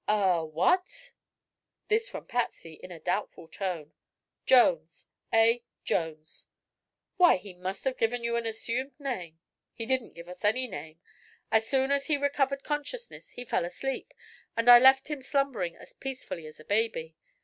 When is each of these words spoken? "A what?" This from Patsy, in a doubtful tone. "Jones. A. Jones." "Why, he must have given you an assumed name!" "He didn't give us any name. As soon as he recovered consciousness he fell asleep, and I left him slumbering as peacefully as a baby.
"A 0.07 0.43
what?" 0.43 1.11
This 1.87 2.09
from 2.09 2.25
Patsy, 2.25 2.73
in 2.81 2.91
a 2.91 2.99
doubtful 2.99 3.47
tone. 3.47 3.93
"Jones. 4.47 5.05
A. 5.31 5.63
Jones." 5.83 6.47
"Why, 7.17 7.37
he 7.37 7.53
must 7.53 7.83
have 7.83 7.99
given 7.99 8.23
you 8.23 8.35
an 8.35 8.47
assumed 8.47 8.93
name!" 8.99 9.37
"He 9.75 9.85
didn't 9.85 10.15
give 10.15 10.27
us 10.27 10.43
any 10.43 10.65
name. 10.65 10.99
As 11.51 11.67
soon 11.69 11.91
as 11.91 12.05
he 12.07 12.17
recovered 12.17 12.63
consciousness 12.63 13.29
he 13.29 13.45
fell 13.45 13.63
asleep, 13.63 14.11
and 14.57 14.67
I 14.67 14.79
left 14.79 15.07
him 15.07 15.21
slumbering 15.21 15.75
as 15.77 15.93
peacefully 15.93 16.47
as 16.47 16.59
a 16.59 16.65
baby. 16.65 17.15